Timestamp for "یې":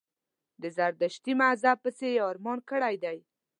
2.15-2.25